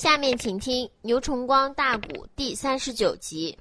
[0.00, 3.58] 下面请听《牛崇光大鼓》第三十九集。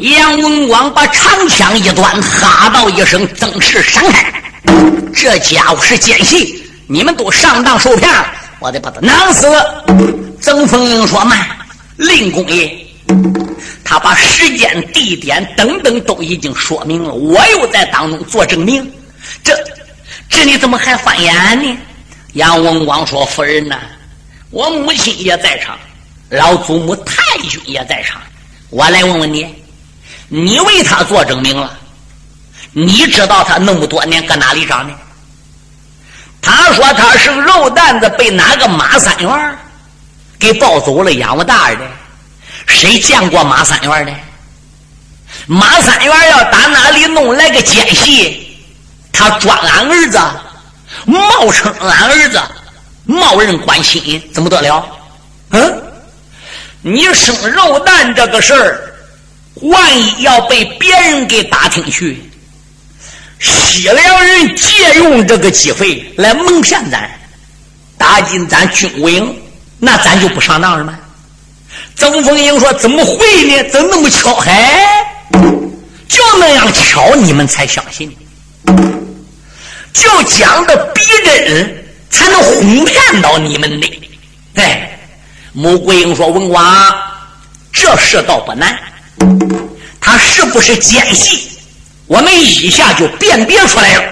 [0.00, 4.42] 杨文广把长枪一端，哈道一声：“曾氏闪开！
[5.14, 8.26] 这家伙是奸细，你们都上当受骗了，
[8.58, 9.46] 我得把他弄死！”
[10.42, 11.38] 曾凤英说：“慢，
[11.96, 12.84] 令公爷，
[13.84, 18.92] 他把时间、地点等等都已经说明了，我又在当中做证明，
[19.44, 19.56] 这
[20.28, 21.78] 这你怎么还翻眼呢？”
[22.34, 23.78] 杨文广说：“夫人呐，
[24.52, 25.76] 我母亲也在场，
[26.30, 27.16] 老祖母太
[27.48, 28.22] 君也在场，
[28.70, 29.52] 我来问问你。”
[30.34, 31.78] 你为他做证明了，
[32.72, 34.94] 你知道他那么多年搁哪里长的？
[36.40, 39.58] 他说他是肉蛋子，被哪个马三元
[40.38, 41.80] 给抱走了，养我大的。
[42.66, 44.14] 谁见过马三元的？
[45.46, 48.56] 马三元要打哪里弄来个奸细，
[49.12, 50.18] 他抓俺儿子，
[51.04, 52.40] 冒充俺儿子，
[53.12, 54.84] 冒认关心，怎么得了？
[55.50, 55.82] 嗯，
[56.80, 58.88] 你生肉蛋这个事儿。
[59.60, 62.18] 万一要被别人给打听去，
[63.38, 67.08] 西凉人借用这个机会来蒙骗咱，
[67.98, 69.36] 打进咱军务营，
[69.78, 70.98] 那咱就不上当了吗？
[71.94, 73.62] 曾凤英说：“怎么会呢？
[73.70, 74.34] 怎那么巧？
[74.46, 75.04] 哎，
[76.08, 78.10] 就那样巧，你们才相信。
[79.92, 81.81] 就讲的逼真，
[82.12, 84.00] 才能哄骗到你们的。”
[84.54, 84.96] 哎，
[85.52, 86.64] 穆桂英说：“文广，
[87.72, 88.78] 这事倒不难。”
[90.00, 91.58] 他是不是奸细？
[92.06, 94.04] 我们一下就辨别出来了。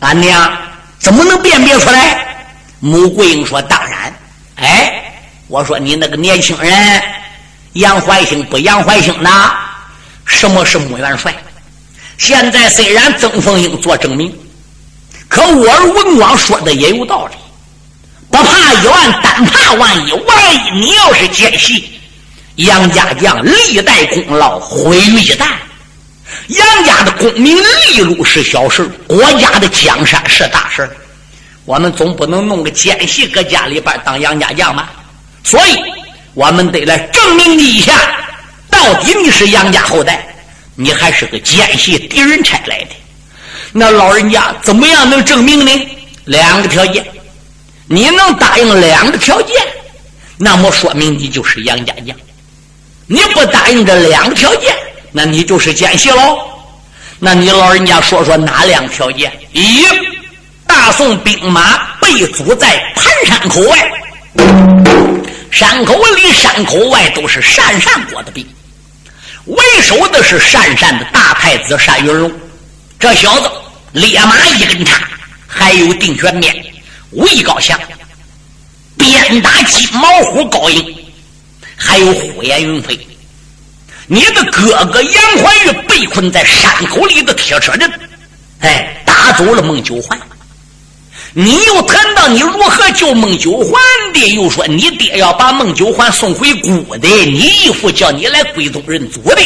[0.00, 0.52] 俺娘
[0.98, 2.44] 怎么能辨别出来？
[2.80, 4.14] 穆桂英说：“当然。”
[4.56, 7.02] 哎，我说你那个年轻人
[7.74, 9.30] 杨怀兴不杨怀兴呢？
[10.26, 11.34] 什么是穆元帅？
[12.18, 14.32] 现在虽然曾凤英做证明，
[15.30, 17.36] 可我儿文广说的也有道理。
[18.30, 20.12] 不怕一万，单怕万一。
[20.12, 21.98] 万一你要是奸细。
[22.56, 25.46] 杨家将历代功劳毁于一旦，
[26.48, 30.90] 杨家的功名利禄是小事，国家的江山是大事。
[31.64, 34.90] 我们总不能弄个奸细搁家里边当杨家将吧？
[35.44, 35.78] 所以，
[36.34, 37.94] 我们得来证明你一下，
[38.68, 40.26] 到底你是杨家后代，
[40.74, 42.90] 你还是个奸细敌人差来的。
[43.72, 45.88] 那老人家怎么样能证明呢？
[46.24, 47.04] 两个条件，
[47.86, 49.56] 你能答应两个条件，
[50.36, 52.16] 那么说明你就是杨家将。
[53.06, 54.74] 你不答应这两个条件，
[55.12, 56.38] 那你就是奸细喽。
[57.18, 59.32] 那你老人家说说哪两个条件？
[59.52, 59.84] 一，
[60.66, 63.92] 大宋兵马被阻在盘山口外，
[65.50, 68.46] 山口里、山口外都是鄯善国的兵，
[69.46, 72.32] 为首的是鄯善的大太子单云龙，
[72.98, 73.50] 这小子
[73.92, 75.08] 烈马一根叉，
[75.46, 76.54] 还有定全面、
[77.10, 77.78] 武艺高强，
[78.96, 80.96] 鞭打金毛虎高英。
[81.82, 82.94] 还有呼延云飞，
[84.06, 87.90] 你的哥哥杨怀玉被困在山口里的铁车阵，
[88.58, 90.20] 哎，打走了孟九环。
[91.32, 93.80] 你又谈到你如何救孟九环
[94.12, 99.40] 的，又说你爹要把孟九环送回姑的，你义父叫你来归宗认祖的，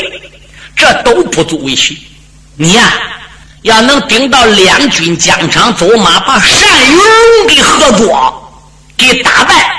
[0.75, 1.97] 这都不足为奇。
[2.57, 2.93] 你呀，
[3.65, 6.51] 要能顶到两军疆场走马，把单
[6.91, 8.53] 云龙给合作，
[8.95, 9.75] 给打败，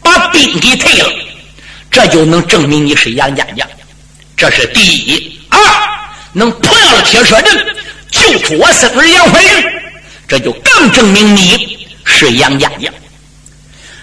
[0.00, 1.12] 把兵给退了。
[1.90, 3.66] 这就能证明你是杨家将，
[4.36, 5.40] 这是第一。
[5.48, 5.58] 二，
[6.32, 7.66] 能破了铁车阵，
[8.12, 9.48] 救出我孙儿杨怀玉，
[10.28, 12.92] 这就更证明你是杨家将。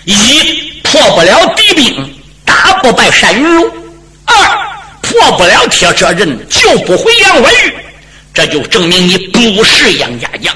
[0.03, 3.71] 一，破不了敌兵，打不败单云龙；
[4.25, 4.35] 二，
[5.01, 7.73] 破不了铁车阵，救不回杨怀玉，
[8.33, 10.53] 这就证明你不是杨家将。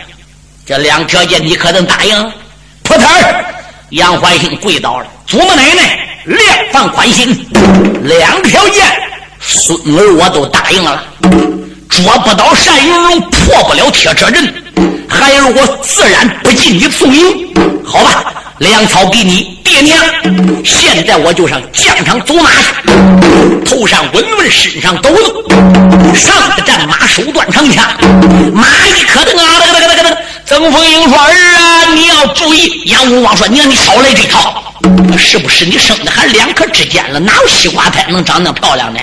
[0.66, 2.32] 这两条件你可能答应？
[2.84, 3.46] 扑腾儿，
[3.92, 6.04] 杨怀兴跪倒了，祖母奶奶。
[6.26, 6.42] 量
[6.74, 7.48] 放宽心，
[8.04, 8.86] 两条件，
[9.40, 11.02] 孙儿我都答应了。
[11.88, 14.44] 捉不到单云龙，破不了铁车阵，
[15.08, 17.54] 孩儿我自然不进你宿营。
[17.88, 19.98] 好吧，粮草给你爹娘。
[20.66, 25.50] 现在我就上疆场走马去，头上稳稳，身上抖抖，
[26.14, 27.86] 上的战马，手段长枪，
[28.54, 30.18] 马一磕噔啊噔噔噔噔噔。
[30.46, 34.64] 曾凤英说：“儿啊，你要注意。”杨文王说：“娘，你少来这套。”
[35.18, 37.20] 是不是你生的还两颗指尖了？
[37.20, 39.00] 哪有西瓜胎能长那漂亮呢？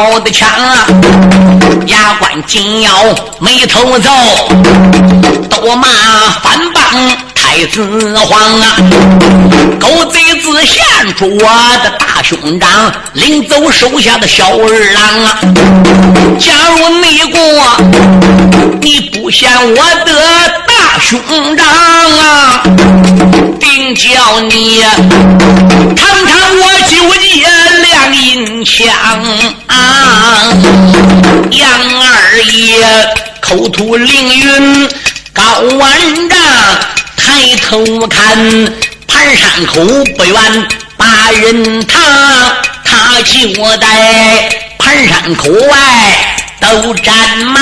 [0.00, 0.86] 那条的枪啊！
[1.86, 2.90] 牙关紧咬
[3.38, 4.10] 眉头皱，
[5.50, 5.86] 都骂
[6.42, 6.82] 反帮。
[7.34, 8.76] 太子皇啊！
[9.78, 10.82] 狗贼子献
[11.16, 11.42] 出我
[11.82, 15.38] 的大兄长，领走手下的小二郎啊！
[16.38, 17.38] 假如内国
[18.80, 19.76] 你不献我
[20.06, 20.12] 的
[20.66, 21.20] 大兄
[21.56, 22.62] 长啊，
[23.58, 24.82] 定叫你
[25.96, 27.29] 尝尝我九节亮
[28.20, 28.86] 银枪
[29.66, 30.52] 啊！
[31.50, 32.84] 杨二爷
[33.40, 34.88] 口吐凌云
[35.32, 35.42] 高
[35.78, 36.38] 万丈，
[37.16, 38.36] 抬头看
[39.06, 39.80] 盘山口
[40.18, 40.68] 不远
[40.98, 41.98] 八人堂，
[42.84, 46.14] 他就在盘山口外
[46.60, 47.14] 都战
[47.46, 47.60] 马，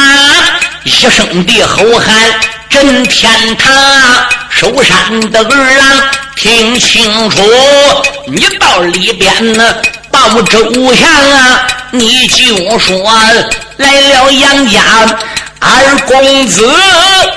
[0.83, 2.15] 一声的吼喊
[2.69, 3.73] 震天堂，
[4.51, 6.03] 守山的儿郎
[6.35, 7.43] 听清楚，
[8.27, 9.75] 你到里边呢
[10.29, 13.03] 报周详啊，你就说
[13.79, 14.81] 来了杨家。
[15.61, 16.71] 二公子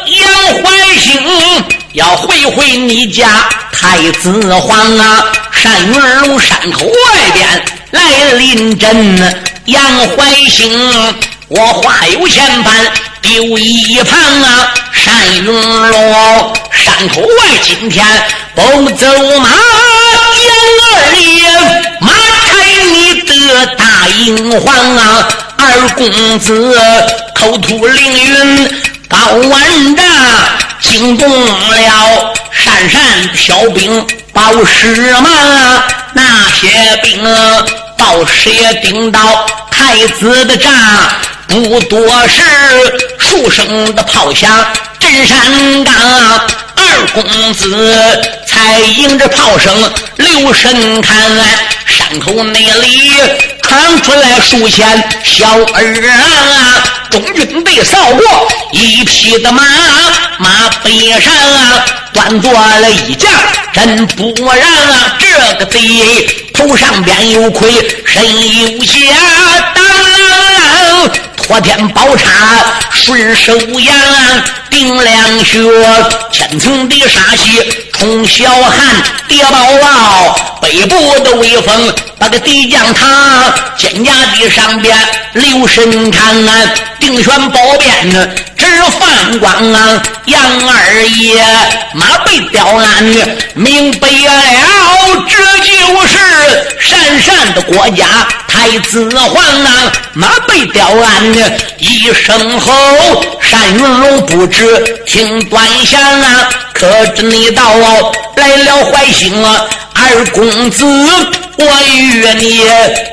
[0.06, 0.30] 杨
[0.62, 1.20] 怀兴
[1.94, 3.26] 要会会你家
[3.72, 5.26] 太子皇啊！
[5.64, 6.92] 单云龙山口外
[7.34, 9.36] 边来临阵，
[9.66, 10.72] 杨怀兴，
[11.48, 12.72] 我话有千般
[13.22, 14.74] 丢一旁啊！
[15.04, 18.06] 单云龙山口外今天
[18.54, 19.08] 不走
[19.40, 20.52] 马，杨
[20.86, 21.50] 二爷
[22.02, 22.12] 马
[23.22, 25.28] 开你的大英皇啊！
[25.58, 26.76] 二公子
[27.36, 30.06] 口吐凌云高万丈，
[30.80, 33.02] 惊动了山山
[33.36, 35.84] 小兵报师嘛。
[36.14, 37.24] 那些兵
[37.96, 40.72] 报时也顶到太子的帐，
[41.48, 42.42] 不多时，
[43.20, 44.50] 数声的炮响
[45.00, 45.94] 震山岗。
[46.92, 49.74] 二公子才迎着炮声
[50.18, 51.16] 留神看，
[51.86, 53.12] 山口那里
[53.62, 54.86] 传出来数千
[55.24, 56.22] 小儿郎，
[57.10, 59.64] 中军队扫过一匹的马，
[60.38, 60.92] 马背
[61.22, 63.32] 上啊端坐了一将，
[63.72, 65.80] 真不让这个贼
[66.54, 67.72] 头上边有盔，
[68.06, 68.22] 身
[68.60, 68.92] 有甲，
[69.74, 69.82] 当
[71.52, 71.58] 啷啷。
[71.58, 72.30] 破天宝叉
[72.92, 73.94] 顺手扬，
[74.70, 75.60] 顶两穴，
[76.32, 77.62] 千层的杀气
[77.92, 78.96] 冲霄汉，
[79.28, 84.96] 跌宝宝背部的威风，把个敌将他肩胛的上边
[85.34, 86.70] 留神看啊，
[87.02, 88.10] 定选宝鞭
[88.56, 88.66] 直
[88.98, 91.36] 放光啊，杨二爷
[91.94, 93.04] 马背雕鞍，
[93.56, 96.18] 明白了，这就是
[96.80, 98.06] 闪闪的国家
[98.52, 101.24] 太子皇啊，马背雕鞍。
[101.78, 106.50] 一声吼，单云龙不知听端详啊！
[106.74, 107.64] 可知你到
[108.36, 111.66] 来了坏心啊，二公子，我
[111.96, 112.62] 与你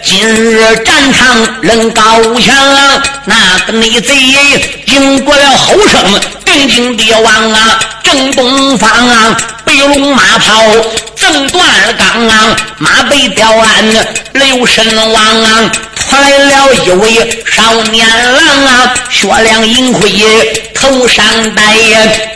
[0.05, 2.03] 今日战场论高
[2.41, 3.37] 强，那
[3.67, 4.15] 个内贼
[4.87, 6.21] 经过了后生，
[6.53, 10.65] 定睛地望啊，正东方啊，白龙马跑
[11.15, 13.85] 正断了钢啊，马背雕鞍
[14.33, 15.73] 留神望啊。
[16.11, 20.11] 来了一位少年郎啊，雪亮银盔
[20.75, 21.25] 头上
[21.55, 21.63] 戴，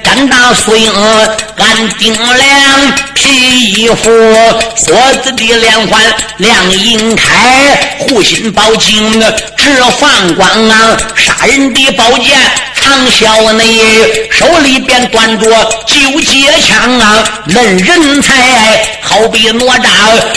[0.05, 0.93] 干大素缨
[1.57, 4.11] 干顶梁皮衣服，
[4.77, 4.95] 锁
[5.25, 6.01] 子的连环
[6.37, 9.21] 亮银开，护心宝镜
[9.57, 12.39] 直放光啊，杀人的宝剑
[12.83, 15.49] 唐小内，手里边端着
[15.87, 19.89] 九节枪啊，论人才好比哪吒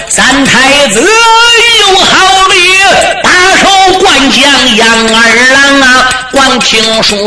[0.07, 2.77] 三太子，有好比。
[3.23, 6.09] 大手我关将杨二郎啊！
[6.31, 7.17] 光听说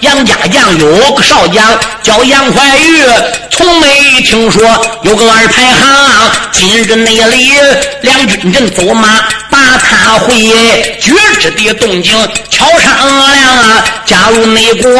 [0.00, 1.64] 杨家将有个少将
[2.02, 3.04] 叫杨怀玉，
[3.50, 4.62] 从没听说
[5.02, 6.32] 有个二排行。
[6.50, 7.52] 今日那里
[8.00, 9.08] 两军阵走马，
[9.48, 12.12] 把他会决之的动静
[12.50, 12.92] 悄商
[13.30, 13.84] 量啊！
[14.04, 14.92] 假如内国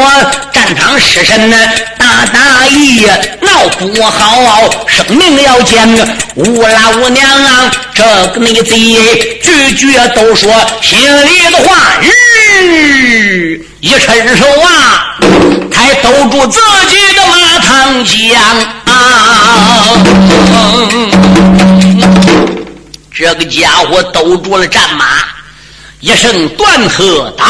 [0.52, 1.56] 战场失神呢，
[1.98, 3.04] 大大意
[3.40, 5.88] 闹不好，生命要见
[6.36, 7.72] 吴老娘啊！
[7.94, 8.76] 这个内贼
[9.42, 10.50] 句句都说
[10.92, 15.16] 心里的话，日一伸手啊，
[15.72, 18.14] 才兜住自己的马唐江！
[23.10, 25.06] 这个家伙兜住了战马，
[26.00, 27.46] 一声断喝打，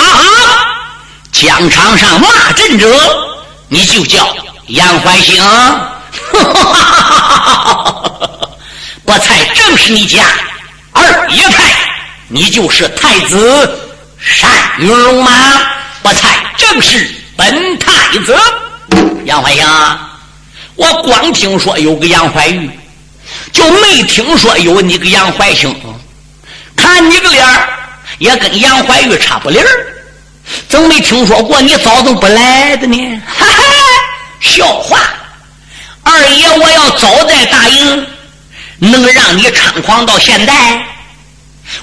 [1.32, 2.86] 疆场上骂阵者，
[3.68, 4.24] 你就叫
[4.68, 5.42] 杨怀兴。
[9.04, 10.22] 我猜正是你家
[10.92, 11.71] 二爷派，
[12.32, 13.78] 你就是太子
[14.40, 15.30] 单云龙吗？
[16.02, 17.92] 我猜正是本太
[18.24, 18.34] 子
[19.26, 19.64] 杨怀兴。
[20.76, 22.70] 我光听说有个杨怀玉，
[23.52, 25.74] 就没听说有你个杨怀兴。
[26.74, 27.68] 看你个脸儿，
[28.18, 29.66] 也跟杨怀玉差不离儿，
[30.70, 33.22] 怎么没听说过你早怎么不来的呢？
[33.26, 33.62] 哈哈，
[34.40, 34.98] 笑话。
[36.02, 38.06] 二爷我要早在大营，
[38.78, 40.86] 能让你猖狂到现在？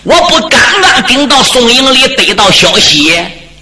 [0.03, 3.13] 我不刚刚顶到宋营里得到消息，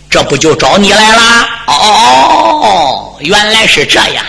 [0.09, 1.49] 这不就找你来了？
[1.67, 4.23] 哦，原来是这样。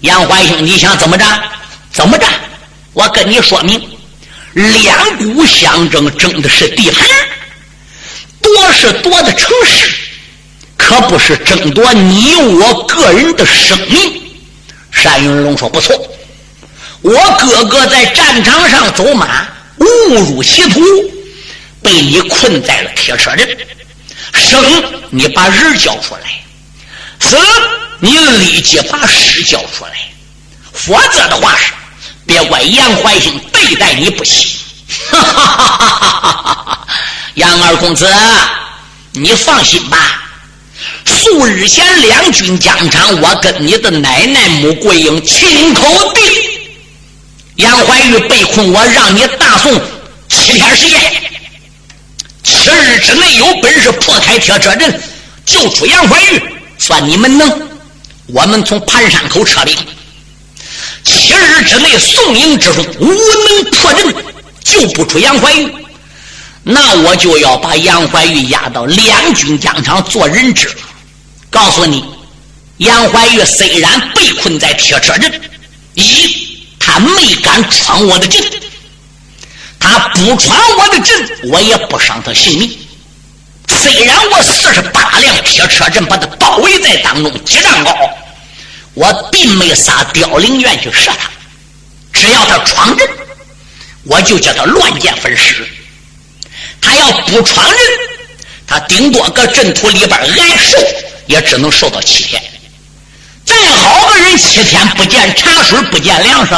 [0.00, 1.24] 杨怀兴，你想怎么着？
[1.92, 2.26] 怎么着？
[2.92, 3.80] 我跟你说明，
[4.52, 7.08] 两股相争，争的是地盘，
[8.42, 9.94] 夺是夺的城市，
[10.76, 14.20] 可不是争夺你我个人的生命。
[15.02, 15.94] 单云龙说：“不错，
[17.02, 19.46] 我哥哥在战场上走马，
[19.78, 20.80] 误入歧途，
[21.84, 23.46] 被你困在了铁车阵。
[24.32, 24.60] 生，
[25.10, 26.22] 你把人交出来；
[27.20, 27.36] 死，
[28.00, 29.92] 你立即把尸交出来。
[30.72, 31.72] 否则的话是，
[32.26, 34.50] 别怪杨怀兴对待你不行。
[35.10, 36.86] 哈哈哈哈哈哈。
[37.34, 38.08] 杨二公子，
[39.12, 40.22] 你放心吧。”
[41.06, 46.20] 数日前，两军疆场，我跟你的奶奶穆桂英亲口的。
[47.56, 49.80] 杨怀玉被困，我让你大宋
[50.28, 51.00] 七天时间，
[52.64, 55.02] 七日之内有本事破开铁车阵，
[55.44, 56.42] 救出杨怀玉，
[56.78, 57.68] 算你们能。
[58.28, 59.76] 我们从盘山口撤兵，
[61.02, 64.14] 七日之内宋营之中无能破阵，
[64.64, 65.70] 救不出杨怀玉，
[66.62, 70.74] 那我就要把杨怀玉押到两军疆场做人质。
[71.50, 72.02] 告诉你，
[72.78, 75.38] 杨怀玉虽然被困在铁车阵，
[75.96, 78.42] 一他没敢闯我的阵，
[79.84, 82.78] 他不闯我的阵，我也不伤他性命。
[83.68, 87.94] 虽然我四十八辆铁车阵把他包围在当中几丈高，
[88.94, 91.30] 我并没撒凋零箭去射他。
[92.12, 93.08] 只要他闯阵，
[94.04, 95.66] 我就叫他乱箭分尸。
[96.80, 97.78] 他要不闯阵，
[98.66, 100.78] 他顶多搁阵土里边挨受。
[101.26, 102.42] 也只能受到七天。
[103.46, 106.54] 再好个人，七天不见茶水，不见粮食，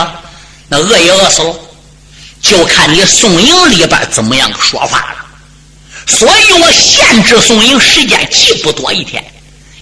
[0.67, 1.55] 那饿也饿死了。
[2.49, 5.27] 就看你宋营里边怎么样说法了。
[6.07, 9.25] 所以我限制宋营时间，既不多一天，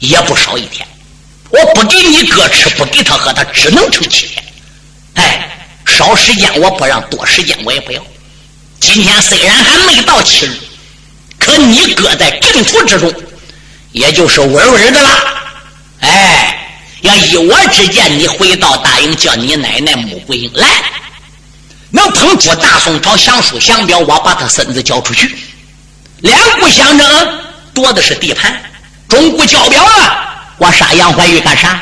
[0.00, 0.86] 也不少一天。
[1.50, 4.42] 我不给你哥吃，不给他喝，他只能撑七天。
[5.14, 8.02] 哎，少时间我不让，多时间我也不要。
[8.80, 10.58] 今天虽然还没到七日，
[11.38, 13.12] 可你哥在阵图之中。
[13.92, 15.24] 也就是稳稳的了，
[16.00, 16.68] 哎，
[17.02, 20.82] 要依我之见，你回到大营，叫你奶奶穆桂英来，
[21.94, 25.32] 能碰出大宋朝降书降表，我把他孙子交出去。
[26.22, 27.38] 两股相争，
[27.72, 28.60] 夺的是地盘，
[29.08, 31.80] 中古交表啊，我杀杨怀玉干啥？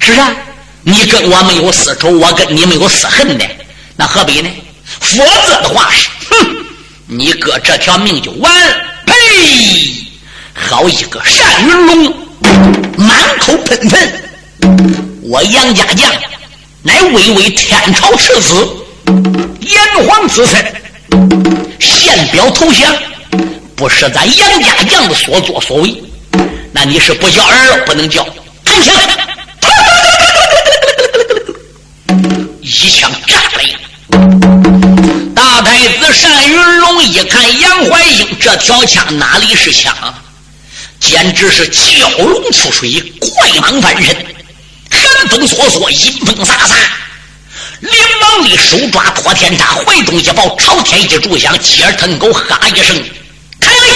[0.00, 0.34] 是啊，
[0.82, 3.46] 你跟我没有私仇，我跟你没有私恨的，
[3.94, 4.50] 那何必呢？
[4.98, 6.56] 否则的话是，哼，
[7.06, 8.74] 你哥这条命就完了。
[9.06, 9.14] 呸！
[10.52, 12.28] 好一个单云龙，
[12.96, 14.24] 满口喷粪！
[15.22, 16.10] 我杨家将
[16.82, 18.83] 乃巍巍天朝赤子，
[19.60, 20.64] 炎黄子孙，
[21.80, 22.94] 献表投降，
[23.76, 26.02] 不是咱杨家将的所作所为，
[26.72, 28.26] 那你是不叫儿，不能叫
[28.64, 28.94] 安枪！
[32.60, 33.62] 一枪炸了！
[35.34, 39.94] 大太子单云龙一看杨怀英这条枪哪里是枪？
[40.98, 44.16] 简直是蛟龙出水，怪蟒翻身，
[44.90, 46.74] 寒风索索，阴风飒飒。
[47.84, 53.04] 连忙的手抓托天叉，怀中一抱，朝天一炷香，鸡儿腾狗哈一声，
[53.60, 53.86] 开了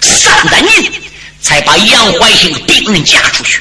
[0.00, 0.90] 三担银，
[1.42, 3.60] 才把杨怀兴兵刃架出去。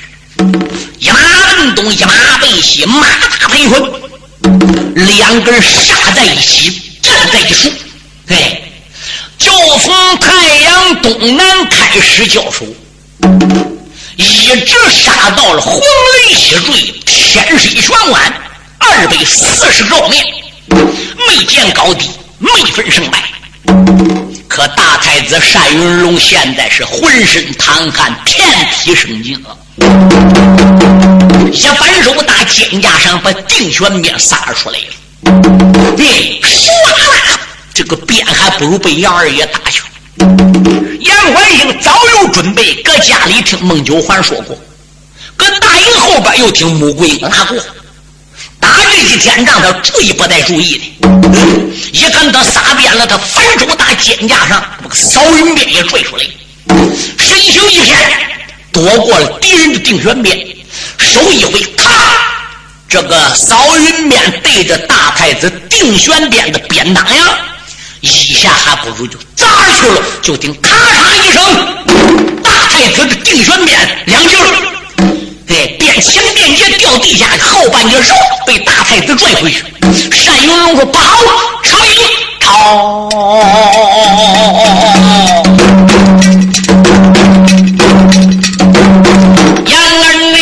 [0.99, 1.19] 一马
[1.57, 3.91] 奔东，一马奔西，马踏飞魂，
[4.95, 7.71] 两根杀在一起，站在一处。
[8.27, 8.59] 哎。
[9.37, 12.65] 就从太阳东南开始交手，
[14.15, 14.25] 一
[14.65, 18.33] 直杀到了红雷起坠，天水旋弯，
[18.91, 20.25] 二百四十照面，
[21.27, 23.23] 没见高低，没分胜败。
[24.47, 29.55] 可大太子单云龙现在是浑身淌汗，遍体生津啊！
[31.51, 36.05] 一反手打肩胛上，把定玄鞭撒出来了，对，
[36.41, 36.67] 唰
[37.31, 37.39] 啦！
[37.73, 39.81] 这个鞭还不如被杨二爷打去。
[40.99, 44.55] 杨怀兴早有准备，搁家里听孟九环说过，
[45.35, 47.57] 搁大营后边又听穆桂英拉过。
[48.63, 50.83] 打这一天仗，他注意不带注意的。
[51.91, 56.23] 一看他撒鞭了，他反手打肩架上，把个扫云鞭也拽出来，
[57.19, 57.97] 身形一闪，
[58.71, 60.37] 躲过了敌人的定旋鞭，
[60.97, 61.89] 手一挥，咔，
[62.87, 67.37] 这个扫云鞭对着大太子定旋鞭的鞭当呀。
[67.99, 71.43] 一下还不如就砸去了，就听咔嚓一声，
[72.41, 74.37] 大太子的定旋鞭两截
[75.45, 78.13] 对，前鞭结掉地下，后半截手
[78.45, 79.63] 被大太子拽回去。
[80.25, 81.17] 单云龙说：“不好，
[81.63, 81.91] 朝营
[82.39, 83.09] 朝。”
[89.67, 90.35] 杨二你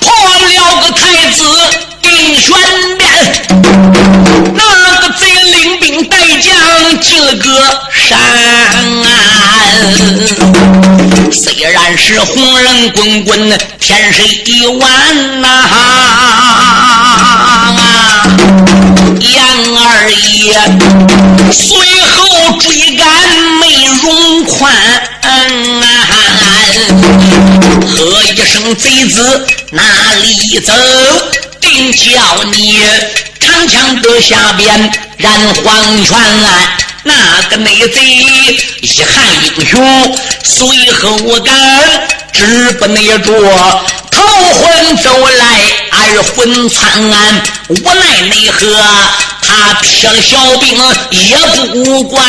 [0.00, 1.38] 破了个太子
[2.02, 2.48] 定玄
[2.98, 3.02] 殿，
[4.54, 4.60] 那
[5.00, 6.50] 个贼领兵带将
[7.00, 7.46] 进了个
[7.92, 8.12] 山。
[11.34, 15.48] 虽然是红人滚滚，天水一碗呐。
[19.18, 19.44] 杨
[19.76, 20.54] 二爷
[21.50, 21.66] 随
[22.04, 23.04] 后追赶
[23.58, 24.72] 没容宽，
[27.88, 29.82] 喝一声贼子哪
[30.22, 30.72] 里走？
[31.60, 32.78] 定叫你
[33.44, 35.32] 长枪的下边燃
[35.62, 36.18] 黄泉。
[37.06, 37.12] 那
[37.50, 38.00] 个内贼
[38.80, 39.12] 一汉
[39.44, 41.54] 英雄，随后赶
[42.32, 43.30] 止不耐着。
[44.10, 44.22] 逃
[44.54, 45.60] 魂走来，
[45.90, 46.90] 二魂窜，
[47.68, 48.58] 无奈奈何，
[49.42, 50.66] 他撇了小兵
[51.10, 51.36] 也
[51.84, 52.24] 不管，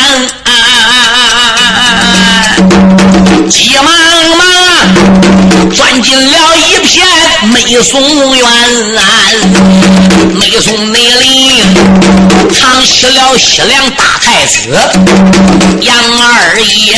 [3.50, 3.88] 急忙
[7.56, 8.02] 片美松
[8.36, 8.46] 园，
[10.34, 11.50] 美松内里
[12.54, 14.78] 藏起了西凉大太子
[15.82, 16.98] 杨二爷，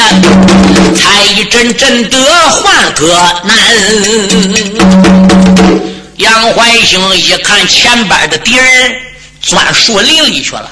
[0.95, 2.17] 才一阵阵的
[2.49, 3.07] 换个
[3.43, 3.55] 难。
[6.17, 8.95] 杨怀兴一看前边的敌人
[9.41, 10.69] 钻树林里去了，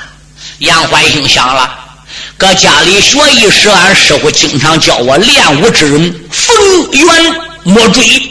[0.60, 1.70] 杨怀兴想了：
[2.38, 6.56] 搁家里学艺时，俺师傅经常教我练武之人，逢
[6.92, 8.25] 远莫追。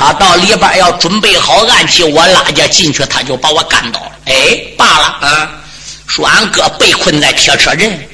[0.00, 4.12] 他到里边要准备好暗器，我拉家进去，他就把我干倒了。
[4.24, 5.50] 哎，罢了啊！
[6.06, 8.08] 说俺哥被困在铁车阵，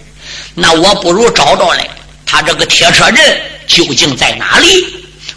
[0.52, 1.88] 那我不如找着来，
[2.26, 4.84] 他这个铁车阵究竟在哪里？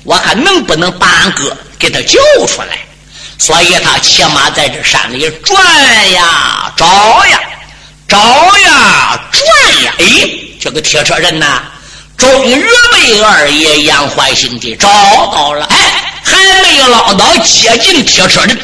[0.01, 2.79] 我看能不能把俺哥给他救出来，
[3.37, 5.63] 所以他骑马在这山里转
[6.13, 6.83] 呀找
[7.27, 7.39] 呀，
[8.07, 8.17] 找
[8.57, 11.61] 呀转呀，哎，这个铁车阵呐，
[12.17, 12.55] 终于
[12.91, 14.87] 被二爷杨怀兴给找
[15.31, 15.65] 到了。
[15.65, 18.59] 哎，还没有捞到接近铁车阵，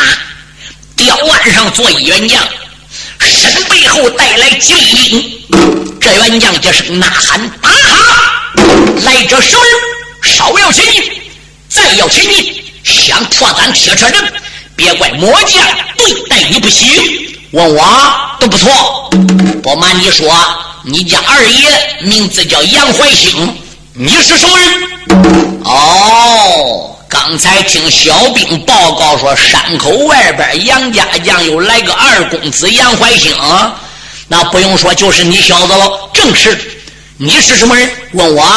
[0.95, 2.39] 吊腕上坐一员将，
[3.19, 5.33] 身背后带来金兵。
[5.99, 8.53] 这员将一声呐喊：“打哈！
[9.03, 9.73] 来者什么人？
[10.23, 11.03] 稍要前进，
[11.69, 14.33] 再要前进，想破咱铁车阵，
[14.75, 15.63] 别怪魔将
[15.97, 16.87] 对待你不行。
[17.51, 17.83] 问我
[18.39, 19.09] 都不错。
[19.61, 20.33] 不瞒你说，
[20.83, 23.55] 你家二爷名字叫杨怀兴，
[23.93, 24.67] 你是什么人？
[25.63, 33.35] 哦。”刚才听小兵报告说，山口外边杨家将又来个二公子杨怀兴，
[34.29, 36.09] 那不用说，就是你小子了。
[36.13, 36.57] 正是，
[37.17, 37.91] 你是什么人？
[38.13, 38.47] 问我，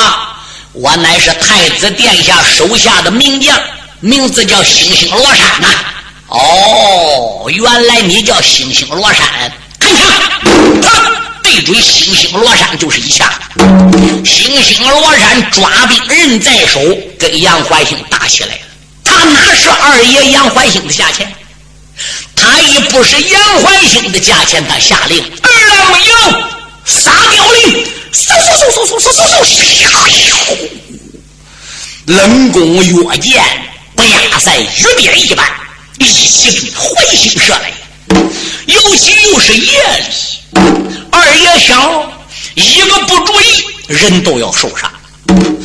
[0.73, 3.61] 我乃是太子殿下手下的名将，
[3.99, 5.69] 名字叫星星罗山呐。
[6.35, 9.53] 哦，原来你叫星星罗山。
[9.79, 10.05] 看枪！
[11.43, 13.39] 对准星星罗山就是一下，
[14.25, 16.81] 星星罗山抓兵人在手，
[17.19, 18.61] 跟杨怀兴打起来了。
[19.05, 21.31] 他哪是二爷杨怀兴的下钱？
[22.35, 26.15] 他一不是杨怀兴的价钱，他下令二郎没有
[26.87, 30.33] 撒吊令，嗖嗖嗖嗖嗖嗖嗖嗖，
[32.07, 33.45] 冷弓月箭，
[33.95, 35.47] 不亚在雨点一般，
[35.99, 37.73] 一起怀星射来，
[38.67, 40.05] 尤其又是夜里。
[41.11, 42.13] 二爷想，
[42.55, 44.91] 一个不注意，人都要受伤，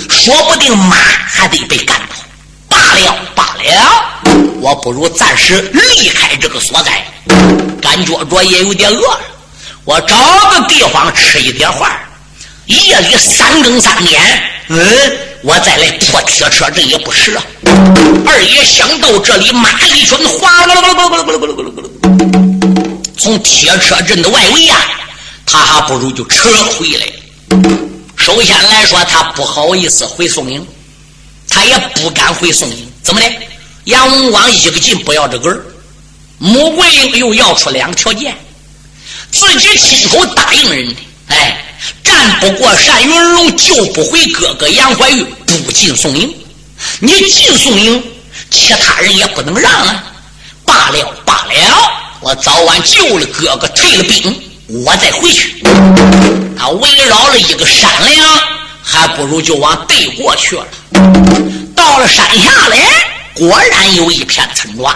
[0.09, 0.95] 说不定马
[1.27, 2.15] 还得被干倒。
[2.67, 4.03] 罢了罢了，
[4.61, 7.03] 我不如暂时离开这个所在。
[7.81, 9.21] 感觉着也有点饿了，
[9.85, 10.15] 我找
[10.51, 11.99] 个地方吃一点饭。
[12.67, 14.21] 夜里三更三点，
[14.67, 14.77] 嗯，
[15.41, 17.43] 我再来破铁车阵也不迟啊。
[18.25, 21.83] 二爷想到这里骂了一声哗啦啦啦啦啦啦
[23.17, 24.75] 从铁车阵的外围呀
[25.45, 27.07] 他还不如就撤回来
[28.15, 30.65] 首先来说他不好意思回宋营
[31.47, 32.91] 他也不敢回宋营。
[33.01, 33.31] 怎么的？
[33.85, 35.65] 杨文广一个劲不要这个儿
[36.37, 38.37] 穆桂英又要出两个条件
[39.31, 40.95] 自己亲口答应人的。
[41.27, 41.68] 哎
[42.03, 46.33] 战不过单云龙，救不回哥哥杨怀玉，不进宋营。
[46.99, 48.03] 你进宋营，
[48.49, 50.03] 其他人也不能让啊。
[50.65, 54.43] 罢了罢了，我早晚救了哥哥，退了兵。
[54.85, 55.63] 我再回去，
[56.55, 58.39] 他围绕了一个山梁，
[58.83, 60.67] 还不如就往对过去了。
[61.75, 62.77] 到了山下来，
[63.33, 64.93] 果然有一片村庄，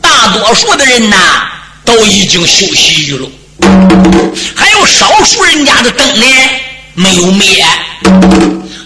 [0.00, 1.42] 大多数的人呐
[1.84, 3.28] 都已经休息了，
[4.54, 6.26] 还有少数人家的灯呢
[6.94, 7.64] 没有灭。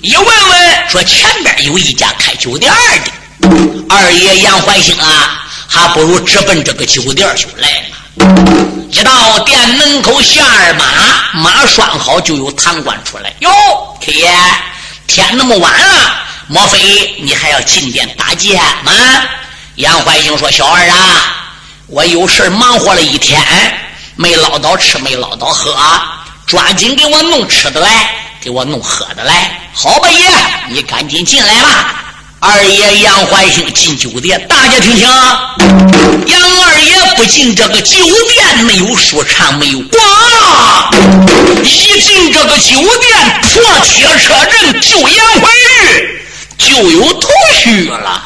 [0.03, 2.73] 一问问，说前边有一家开酒店
[3.05, 3.49] 的。
[3.89, 7.87] 二爷杨怀兴啊，还不如直奔这个酒店就来了。
[8.91, 10.85] 一到店门口下二马，
[11.41, 13.33] 马拴好，就有堂官出来。
[13.41, 13.51] 哟，
[14.05, 14.29] 客爷，
[15.07, 16.15] 天那么晚了，
[16.47, 16.79] 莫非
[17.21, 18.93] 你还要进店打劫吗？
[19.77, 21.37] 杨怀兴说：“小二啊，
[21.87, 23.41] 我有事忙活了一天，
[24.17, 25.75] 没捞到吃，没捞到喝，
[26.47, 29.61] 抓紧给我弄吃的来，给我弄喝的来。
[29.73, 30.29] 好吧，爷，
[30.69, 31.99] 你赶紧进来吧。”
[32.45, 35.09] 二爷杨怀兴进酒店，大家听清，
[36.27, 37.97] 杨二爷不进这个酒
[38.29, 40.03] 店，没有说唱，没有光，
[41.63, 46.22] 一进这个酒店，破铁车阵救杨怀玉，
[46.59, 48.23] 就有头绪了。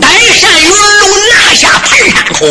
[0.00, 2.46] 单山云楼拿下盘山口，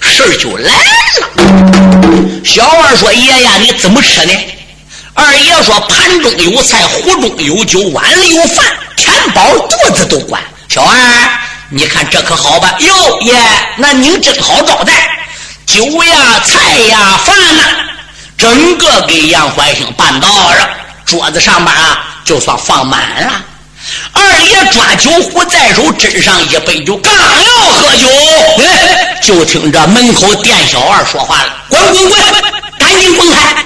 [0.00, 2.42] 事儿就来了。
[2.44, 4.32] 小二说：“爷呀，你怎么吃呢？”
[5.14, 8.64] 二爷说：“盘中有菜，壶中有酒，碗里有饭。”
[8.96, 10.96] 填饱肚子都管，小二，
[11.68, 12.74] 你看这可好吧？
[12.78, 13.34] 哟爷，
[13.76, 14.92] 那您真好招待，
[15.66, 17.62] 酒呀、菜呀、饭呐，
[18.38, 20.70] 整个给杨怀兴办到了。
[21.04, 23.32] 桌子上边啊，就算放满了。
[24.12, 27.18] 二爷抓酒壶在手，斟上一杯酒，刚要
[27.72, 28.08] 喝酒，
[28.62, 32.18] 哎，就听着门口店小二说话了：“滚滚滚，
[32.78, 33.64] 赶紧滚开！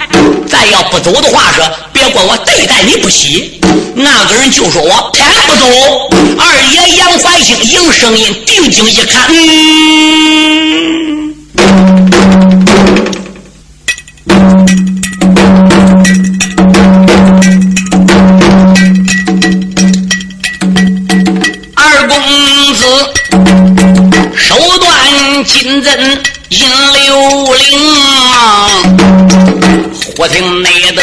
[0.49, 3.61] 再要不走的话，说别怪我对待你不喜。”
[3.95, 5.67] 那个人就说我偏不走。
[6.39, 9.23] 二爷杨怀兴应声音，定睛一看，
[11.57, 11.98] 二
[26.51, 27.79] 引流灵，
[30.17, 31.03] 忽听内得。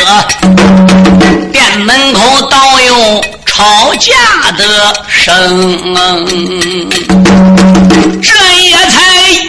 [1.51, 4.63] 店门口倒有吵架的
[5.07, 5.85] 声，
[8.21, 8.31] 这
[8.61, 8.95] 也才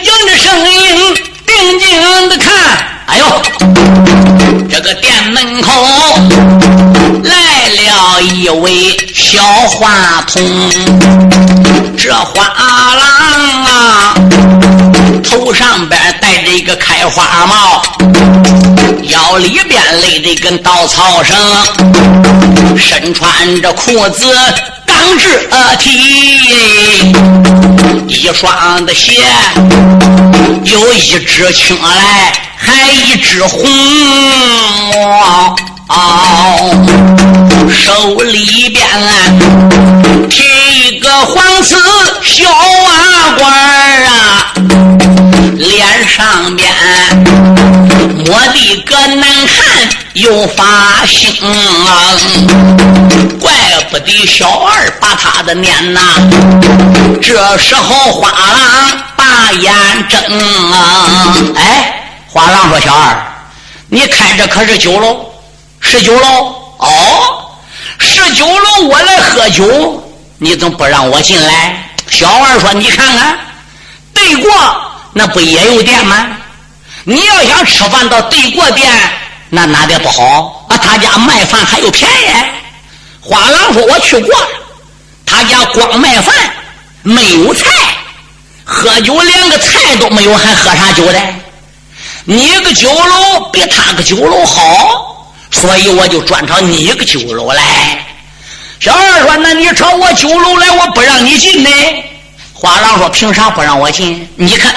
[0.03, 2.53] 迎着声音定睛的看。
[3.07, 3.41] 哎呦，
[4.69, 5.71] 这个店门口
[7.23, 7.33] 来
[7.69, 10.43] 了一位小花童，
[11.97, 12.43] 这花
[12.95, 14.13] 郎啊，
[15.37, 17.83] 头上边戴着一个开花帽。
[19.03, 21.37] 腰里边勒着一根稻草绳，
[22.75, 24.33] 身穿着裤子
[24.87, 25.47] 钢制
[25.77, 27.13] 体，
[28.07, 29.21] 一双的鞋，
[30.63, 33.63] 有一只青来，还一只红，
[37.69, 38.87] 手里边
[40.31, 40.43] 提
[40.87, 41.75] 一个黄瓷
[42.23, 43.51] 小瓦罐
[44.03, 44.53] 啊，
[46.07, 46.67] 上边。
[48.29, 51.33] 我的个难看又发兴，
[53.39, 53.53] 怪
[53.89, 56.01] 不得小二把他的念呐。
[57.21, 59.73] 这时候花郎把眼
[60.09, 60.19] 睁
[60.71, 63.15] 啊，哎，花郎说：“小二，
[63.89, 65.25] 你开这可是酒楼？
[65.79, 66.27] 是酒楼？
[66.77, 67.49] 哦，
[67.99, 70.03] 是酒楼，我来喝酒，
[70.37, 73.37] 你怎么不让我进来？”小二说：“你看看，
[74.13, 74.51] 对过
[75.17, 76.27] 那不也有店吗？”
[77.09, 78.91] 你要想吃饭到对过店，
[79.49, 80.75] 那哪点不好啊？
[80.75, 82.25] 他家卖饭还有便宜。
[83.21, 84.47] 花郎说：“我去过了，
[85.25, 86.35] 他家光卖饭
[87.03, 87.71] 没有菜，
[88.65, 91.19] 喝酒连个菜都没有，还喝啥酒的？
[92.25, 97.63] 你个酒楼比他个酒楼好，所以我就专朝你个酒楼来。”
[98.81, 101.69] 小二说：“那你朝我酒楼来，我不让你进呢。”
[102.51, 104.27] 花郎说：“凭啥不让我进？
[104.35, 104.75] 你看。”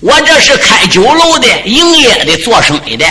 [0.00, 3.04] 我这是开酒楼的，营业的，做生意的。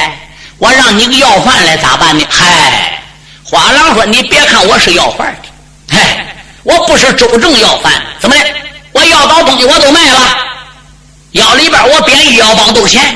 [0.58, 2.26] 我让你个要饭来咋办呢？
[2.30, 3.02] 嗨，
[3.44, 5.50] 花郎说：“你别看我是要饭的，
[5.96, 7.92] 嗨，我不是周正要饭。
[8.20, 8.46] 怎么的？
[8.94, 10.38] 我要到东西我都卖了，
[11.34, 13.16] 腰里边我编一腰包都钱。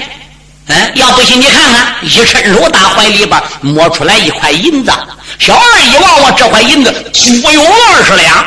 [0.67, 4.91] 嗯，要不信你看看，一伸手打怀里边摸出来一块银子。
[5.39, 8.45] 小二一望我这块银子，足有二十两。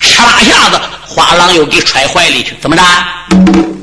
[0.00, 2.56] 吃拉下子，花郎又给揣怀里去。
[2.60, 2.82] 怎么着？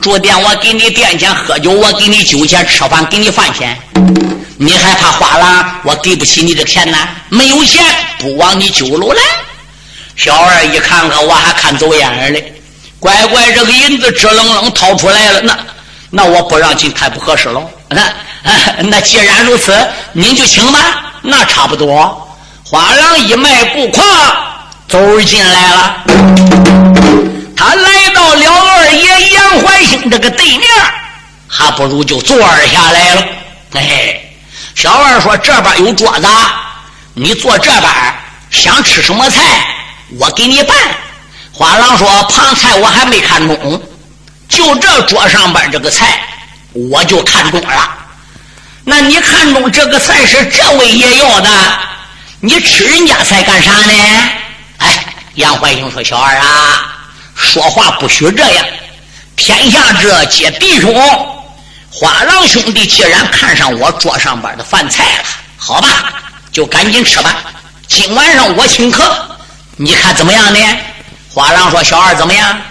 [0.01, 3.77] 住店，我给你店钱；喝酒，我给你酒钱；吃饭，给你饭钱。
[4.57, 5.75] 你还怕花郎？
[5.83, 6.97] 我给不起你这钱呢？
[7.29, 7.83] 没有钱，
[8.19, 9.21] 不往你酒楼来。
[10.15, 12.53] 小二一看看，我还看走眼嘞。
[12.99, 15.57] 乖乖，这个银子直愣愣掏出来了，那
[16.09, 17.61] 那我不让进太不合适了。
[17.89, 18.01] 那
[18.83, 19.73] 那既然如此，
[20.11, 21.13] 您就请吧。
[21.21, 22.19] 那差不多。
[22.63, 24.03] 花郎一迈步，跨
[24.87, 26.03] 走进来了。
[27.55, 30.67] 他来到了二爷杨怀兴这个对面，
[31.47, 33.25] 还不如就坐下来了。
[33.73, 34.21] 哎，
[34.75, 36.27] 小二说：“这边有桌子，
[37.13, 37.83] 你坐这边，
[38.51, 39.65] 想吃什么菜，
[40.19, 40.77] 我给你办。
[41.51, 43.81] 花郎说：“旁菜我还没看中，
[44.49, 46.19] 就这桌上边这个菜，
[46.73, 47.89] 我就看中了。
[48.83, 51.49] 那你看中这个菜是这位爷要的，
[52.41, 53.93] 你吃人家菜干啥呢？”
[54.83, 56.93] 哎，杨怀兴说：“小二啊，
[57.35, 58.65] 说话不许这样。
[59.35, 60.93] 天下这皆弟兄，
[61.89, 65.23] 花郎兄弟既然看上我桌上边的饭菜了，
[65.57, 66.13] 好吧，
[66.51, 67.35] 就赶紧吃吧。
[67.87, 69.37] 今晚上我请客，
[69.77, 70.59] 你看怎么样呢？”
[71.33, 72.61] 花郎说：“小二怎么样？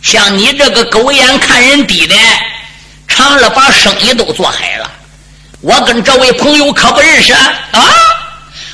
[0.00, 2.16] 像你这个狗眼看人低的，
[3.06, 4.90] 长了把生意都做害了。
[5.60, 7.52] 我跟这位朋友可不认识啊！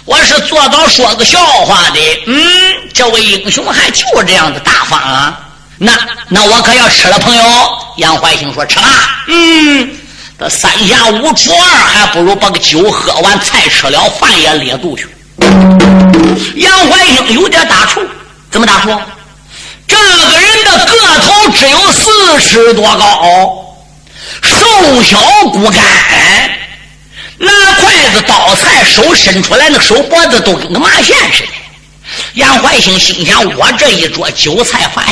[0.04, 1.98] 我是做到说个笑话的。
[2.26, 2.42] 嗯，
[2.92, 5.40] 这位英雄还就这样的大方啊！
[5.78, 5.92] 那
[6.28, 7.42] 那我可要吃了，朋友。”
[7.98, 9.24] 杨怀兴说：“吃吧。
[9.28, 9.88] 嗯，
[10.38, 15.08] 这三下五除二，还不如把个酒喝完，菜吃了，饭也咧肚去。”
[16.56, 18.04] 杨怀兴有点打怵，
[18.50, 18.98] 怎么打怵？
[19.86, 23.76] 这个人的个头只有四尺多高，
[24.42, 25.18] 瘦小
[25.50, 25.82] 骨干，
[27.52, 31.48] 拿筷子刀菜，手伸出来，那手脖子都跟个麻线似的。
[32.34, 35.04] 杨怀兴心想：我这一桌酒菜饭，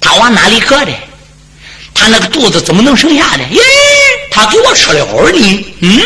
[0.00, 0.92] 他往哪里搁的？
[1.94, 3.44] 他那个肚子怎么能剩下的？
[3.44, 3.58] 咦，
[4.30, 5.64] 他给我吃了呢？
[5.80, 6.00] 嗯，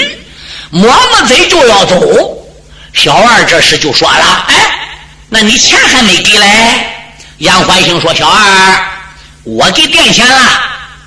[0.70, 1.98] 抹抹嘴就要走。
[2.92, 4.78] 小二这时就说了：“哎，
[5.28, 6.46] 那你钱还没给嘞？”
[7.38, 8.78] 杨怀兴说：“小二，
[9.44, 10.60] 我给垫钱了，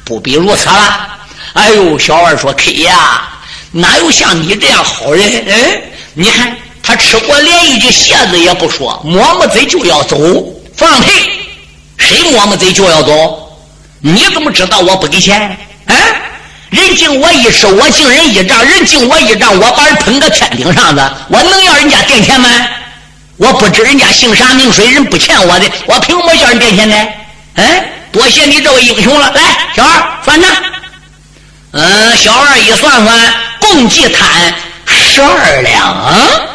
[0.04, 1.10] 不比如此了。”
[1.54, 3.30] 哎呦，小二说：“K 呀，
[3.71, 5.43] 哪有像你这样好人？
[5.47, 5.81] 嗯，
[6.13, 10.17] 你看他吃过连一句谢字也不说，抹抹嘴就要走。
[10.75, 11.12] 放屁！
[11.97, 13.57] 谁抹抹嘴就要走？
[13.99, 15.57] 你怎么知道我不给钱？
[15.86, 15.95] 啊？
[16.69, 22.49] 人敬我一尺，我敬人一丈；人敬我一丈，我把人捧到天顶上的，我能要人家垫钱吗？”
[23.38, 26.95] 我不知人家姓啥名谁，人不欠我的，我凭什么叫人垫钱呢？
[27.55, 29.31] 嗯，多谢你这位英雄了。
[29.34, 29.41] 来，
[29.75, 30.51] 小二算账。
[31.71, 34.54] 嗯，小二一算算，共计摊
[34.88, 36.52] 十二两。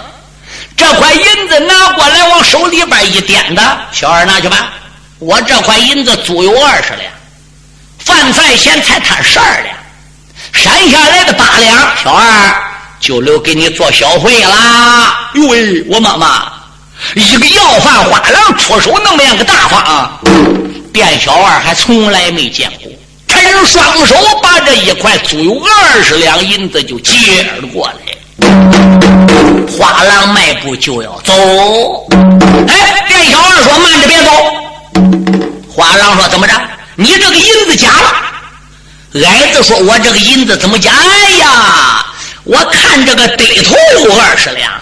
[0.76, 4.74] 这块银子拿过来，往手里边一掂的，小二拿去吧。
[5.18, 7.10] 我这块银子足有二十两，
[7.98, 9.74] 饭菜钱才摊十二两，
[10.52, 12.54] 剩下来的八两，小二
[13.00, 15.30] 就留给你做小费啦。
[15.34, 16.52] 哟喂，我妈妈。
[17.14, 20.20] 一个要饭花郎出手那么样个大方，
[20.92, 22.90] 店小二还从来没见过。
[23.46, 27.94] 趁双手把这一块足有二十两银子就接了过来，
[29.78, 31.32] 花郎迈步就要走。
[32.68, 34.30] 哎，店小二说：“慢着，别走。”
[35.72, 36.54] 花郎说：“怎么着？
[36.96, 38.12] 你这个银子假了？”
[39.24, 40.90] 矮子说：“我这个银子怎么假？
[40.90, 42.04] 哎呀，
[42.44, 44.72] 我看这个堆头有二十两。”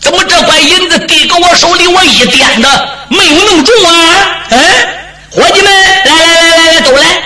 [0.00, 3.92] 怎么这块银子递给我手里，我一掂的没有弄重啊？
[4.50, 4.58] 哎，
[5.30, 5.72] 伙计们，
[6.04, 7.22] 来来来来来，都来！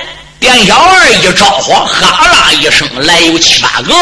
[0.66, 3.94] 小二一招呼，哈啦一声，来有七八个，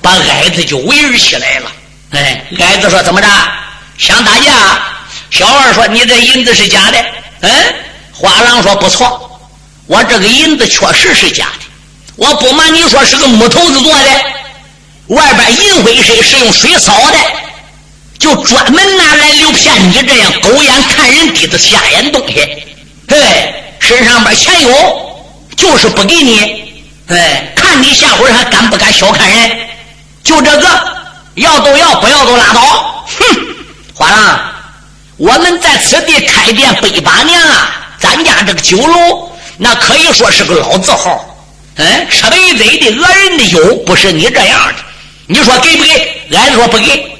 [0.00, 1.70] 把矮子就围起来了。
[2.10, 3.28] 哎，矮子说：“怎么着？
[3.98, 4.52] 想打架？”
[5.30, 6.98] 小二说：“你这银子是假的。”
[7.40, 7.74] 嗯，
[8.12, 9.40] 花郎说：“不错，
[9.86, 11.64] 我这个银子确实是假的。
[12.16, 14.10] 我不瞒你说，是个木头子做的，
[15.08, 17.18] 外边银灰色，是用水扫的。”
[18.16, 22.40] 就专门拿来留骗你这样狗眼看人低的瞎眼东西，
[23.08, 25.03] 嘿，身上边钱有，
[25.56, 29.58] 就是不给你，哎，看你下回还敢不敢小看人？
[30.22, 30.68] 就这个，
[31.34, 33.06] 要都要，不要都拉倒。
[33.06, 33.24] 哼，
[33.94, 34.40] 花郎，
[35.16, 41.24] 我们在此地开店百八年了，咱家这个酒楼那可以说是个老字号，
[41.76, 44.74] 嗯，吃白嘴的讹人的有，不是你这样的。
[45.26, 46.26] 你说给不给？
[46.32, 47.10] 俺说不给。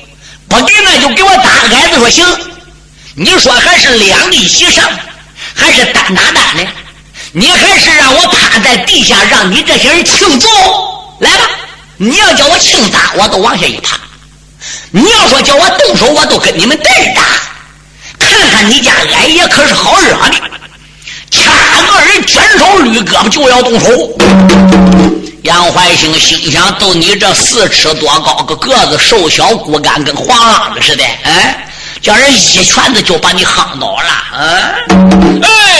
[0.46, 1.50] 不给那就给我打。
[1.72, 2.24] 矮子说行。
[3.14, 4.84] 你说还是两利息上，
[5.54, 6.66] 还是单打单的？
[7.36, 10.48] 你还是让我趴在地下，让你这些人庆祝？
[11.18, 11.50] 来吧，
[11.96, 13.96] 你要叫我庆打，我都往下一趴；
[14.92, 17.22] 你要说叫我动手，我都跟你们对着打。
[18.20, 20.34] 看看你家矮爷可是好惹的，
[21.32, 21.42] 掐
[21.90, 23.88] 个人卷手捋胳膊就要动手。
[25.42, 31.68] 杨怀兴心想：都你这四尺多高个个子，瘦小骨干，跟黄狼子似的，哎，
[32.00, 35.03] 叫人一拳子就把你夯倒了，嗯，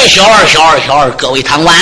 [0.08, 1.74] 小二，小二，小二，各位贪官，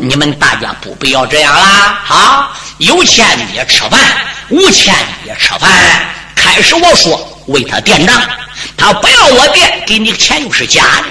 [0.00, 4.00] 你们大家不必要这样啦，啊，有钱也吃饭，
[4.48, 4.94] 无钱
[5.26, 5.70] 也吃饭。
[6.34, 8.20] 开始我说为他垫账，
[8.76, 11.04] 他不要我垫，给你钱又是假的，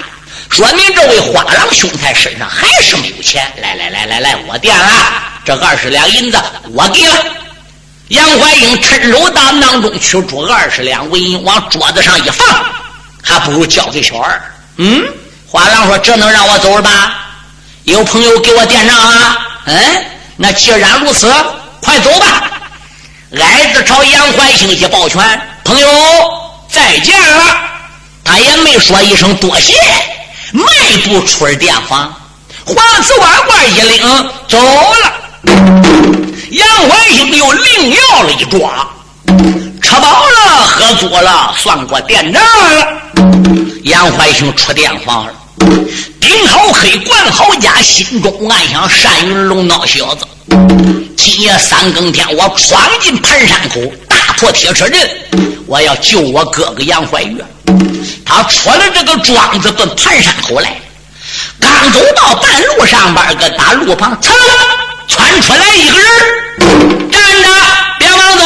[0.50, 3.50] 说明这位花郎兄台身上还是没有钱。
[3.62, 4.92] 来来来来来，我垫了。
[5.44, 7.24] 这二十两银子我给了，
[8.08, 12.64] 杨怀英趁手当当中取出二十两纹银，往桌子上一放，
[13.22, 14.42] 还不如交给小二。
[14.78, 15.02] 嗯，
[15.56, 17.14] 花郎说：“这能让我走了吧？
[17.84, 19.38] 有朋友给我垫账啊。
[19.64, 20.04] 嗯，
[20.36, 21.32] 那既然如此，
[21.80, 22.42] 快走吧。”
[23.40, 25.18] 矮子朝杨怀兴一抱拳
[25.64, 25.88] ：“朋友，
[26.68, 27.56] 再见了。”
[28.22, 29.80] 他也没说一声多谢，
[30.52, 30.62] 迈
[31.06, 32.14] 步出了店房。
[32.66, 35.12] 黄瓷碗罐一领，走了。
[36.50, 38.70] 杨怀兴又另要了一桌，
[39.80, 42.86] 吃饱了，喝足了，算过店账了。
[43.84, 45.32] 杨怀兴出店房了，
[46.20, 50.26] 顶好黑，管好家，心中暗想：单云龙闹小子，
[51.16, 55.08] 今夜三更天，我闯进盘山口大破铁车阵，
[55.66, 57.36] 我要救我哥哥杨怀玉。
[58.24, 60.80] 他出了这个庄子，奔盘山口来，
[61.60, 64.30] 刚走到半路上边，个大路旁，噌。
[65.08, 67.48] 窜出来一个人，站着，
[68.00, 68.44] 别往走。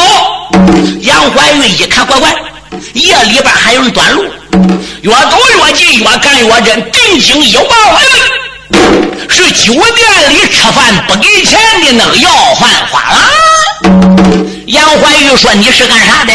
[1.00, 2.30] 杨怀玉一看，乖乖，
[2.92, 4.24] 夜里边还有人断路，
[5.02, 6.90] 越走越近，越赶越真。
[6.90, 8.04] 定睛一望，哎，
[9.30, 13.18] 是酒店里吃饭不给钱的那个要饭花郎。
[14.66, 16.32] 杨怀玉说：“你是干啥的？”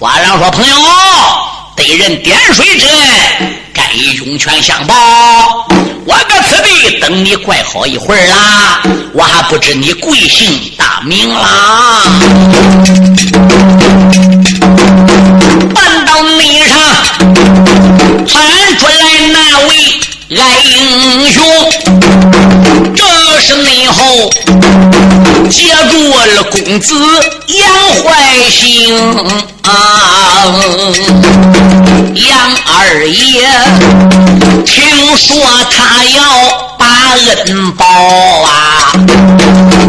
[0.00, 0.76] 花郎说：“朋友，
[1.76, 2.90] 得人点水针，
[3.72, 4.94] 该涌泉相报。”
[6.06, 8.82] 我搁此地等你怪好一会儿啦，
[9.14, 12.02] 我还不知你贵姓大名啦。
[15.74, 16.78] 半道内上
[20.34, 21.44] 来英雄，
[22.92, 23.04] 这
[23.40, 23.94] 是内后
[25.48, 26.92] 接住了公子
[27.46, 27.68] 杨
[28.02, 28.04] 怀
[28.50, 28.96] 兴，
[32.14, 33.42] 杨二爷。
[34.64, 34.72] 听
[35.16, 35.36] 说
[35.70, 36.22] 他要
[36.78, 36.86] 把
[37.46, 38.92] 恩报啊，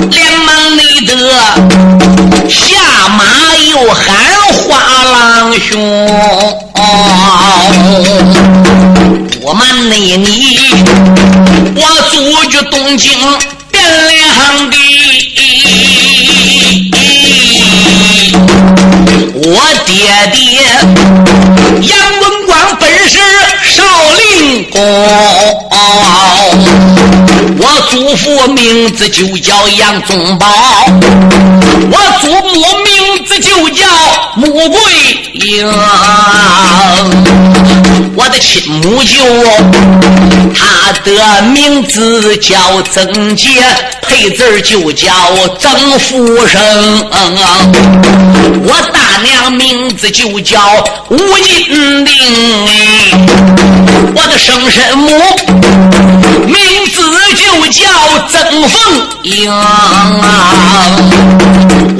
[0.10, 1.12] 连忙内得
[2.50, 2.64] 下
[3.10, 3.24] 马
[3.70, 4.04] 又喊
[4.54, 4.64] 花
[5.04, 5.74] 郎兄，
[9.42, 10.60] 不瞒内你，
[11.76, 11.80] 我
[12.12, 12.16] 祖
[12.50, 13.12] 居东京
[13.72, 13.76] 汴
[14.10, 14.76] 梁的，
[19.38, 19.48] 我
[19.86, 19.94] 爹
[20.34, 20.36] 爹
[27.96, 30.46] 祖父名字就叫杨宗保，
[31.90, 33.86] 我祖母名字就叫
[34.36, 34.78] 穆桂
[35.32, 35.66] 英，
[38.18, 39.22] 我的亲母舅，
[40.54, 43.50] 他的名字叫曾杰，
[44.02, 45.10] 配字就叫
[45.58, 47.10] 曾福生，
[48.62, 50.60] 我大娘名字就叫
[51.10, 52.12] 吴金玲。
[54.18, 55.08] 我的生身母
[56.48, 56.85] 名
[57.76, 57.84] 叫
[58.30, 58.80] 曾凤
[59.24, 59.60] 英啊，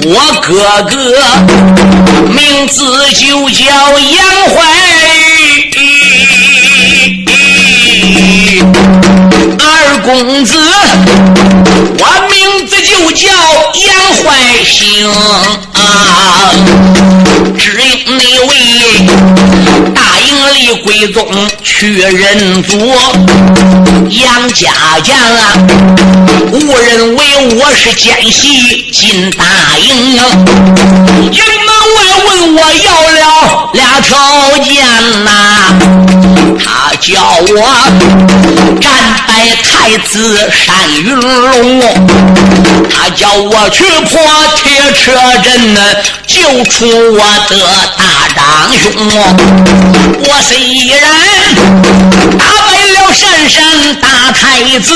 [0.06, 0.48] 我哥
[0.90, 0.96] 哥
[2.32, 2.80] 名字
[3.12, 3.66] 就叫
[4.00, 4.16] 杨
[4.56, 4.56] 怀。
[7.26, 8.64] 玉，
[9.60, 9.64] 二
[10.06, 10.50] 公子
[12.00, 12.34] 我名
[12.68, 14.24] 字就叫杨怀
[14.64, 15.10] 兴
[15.74, 16.52] 啊，
[17.58, 17.86] 只因
[18.18, 18.52] 那位
[19.94, 21.26] 大营里归宗。
[21.64, 22.96] 去人族，
[24.10, 24.72] 杨家
[25.04, 25.54] 将啊，
[26.54, 27.20] 误认为
[27.58, 29.44] 我是奸细进大
[29.78, 30.24] 营啊，
[31.32, 34.16] 营门外问我要了俩条
[34.64, 34.74] 件
[35.26, 35.30] 呐，
[36.64, 37.54] 他叫我
[38.80, 38.90] 站
[40.00, 41.82] 子单云龙，
[42.90, 44.20] 他叫我去破
[44.64, 45.12] 铁车
[45.44, 45.52] 阵，
[46.28, 47.54] 救出我的
[47.98, 48.04] 大
[48.36, 48.40] 长
[48.74, 48.84] 兄，
[50.20, 50.52] 我虽
[50.88, 50.94] 然。
[52.38, 52.70] 打败
[53.18, 54.92] 山山大太子，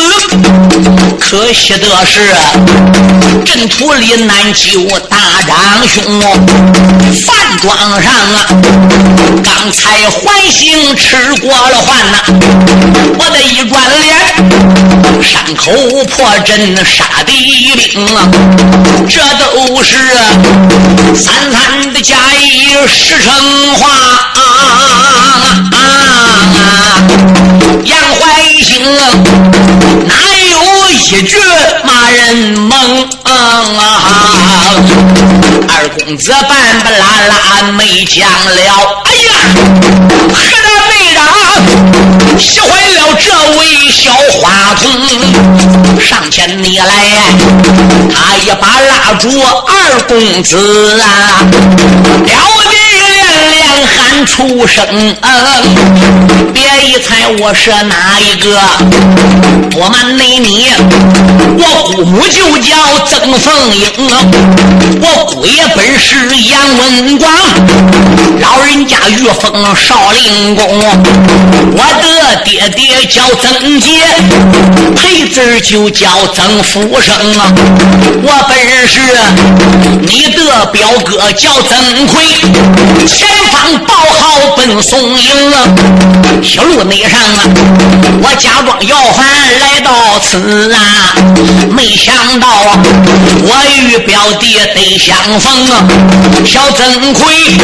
[1.20, 2.36] 可惜的是
[3.46, 6.04] 阵图里难救大长兄。
[7.26, 8.46] 饭庄上啊，
[9.44, 12.18] 刚才还行吃过了饭呐，
[13.18, 14.10] 我的一转脸，
[15.24, 15.72] 山口
[16.06, 18.30] 破阵杀敌兵啊，
[19.08, 19.96] 这都是
[21.16, 23.88] 三三的假意实成话
[24.34, 24.38] 啊。
[27.90, 28.24] 杨怀
[28.62, 28.70] 兴
[30.06, 30.14] 哪
[30.52, 30.56] 有
[30.92, 31.38] 一句
[31.84, 32.70] 骂人猛
[33.24, 33.30] 啊？
[35.68, 37.34] 二公子半不拉拉
[37.72, 38.62] 没讲了。
[39.06, 39.30] 哎呀，
[40.34, 41.18] 何大队长
[42.38, 43.26] 喜欢了这
[43.58, 43.60] 位
[43.92, 44.86] 小花童，
[46.00, 46.86] 上前你来，
[48.14, 49.70] 他一把拉住二
[50.08, 50.56] 公子
[51.00, 51.04] 啊，
[52.28, 52.89] 了。
[54.26, 54.86] 出出生。
[56.54, 58.60] 别一猜我是哪一个，
[59.76, 60.68] 我瞒内你，
[61.58, 63.86] 我姑母就叫曾凤英，
[65.02, 66.16] 我姑爷本是
[66.50, 67.32] 杨文广，
[68.42, 70.66] 老人家御封少林公，
[71.74, 73.88] 我的爹爹叫曾杰，
[74.96, 77.54] 陪字就叫曾福生啊，
[78.24, 78.58] 我本
[78.88, 79.00] 是
[80.02, 82.26] 你的表哥叫曾奎，
[83.06, 83.94] 前方报
[84.56, 85.68] 奔宋营啊，
[86.42, 87.44] 一路内上啊，
[88.22, 89.26] 我假装要饭
[89.60, 90.78] 来到此啊，
[91.70, 92.80] 没想到啊，
[93.42, 95.88] 我与表弟得相逢啊，
[96.46, 97.58] 小曾奎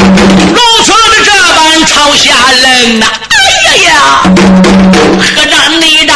[0.54, 4.00] 如此的这般朝下人呐，哎呀呀，
[5.36, 6.16] 何战内战，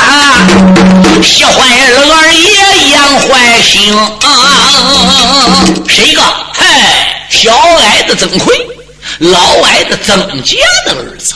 [1.23, 1.51] 气坏
[1.89, 4.07] 了二爷杨怀兴啊，
[5.87, 6.21] 谁个？
[6.53, 8.78] 嗨，小矮子曾奎。
[9.19, 10.55] 老矮的曾家
[10.85, 11.35] 的儿子，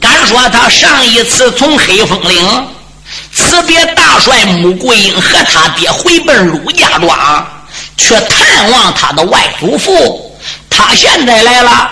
[0.00, 2.68] 敢说他上一次从黑风岭
[3.34, 7.44] 辞别大帅穆桂英和他爹回奔陆家庄，
[7.96, 10.40] 去探望他的外祖父。
[10.70, 11.90] 他现在来了，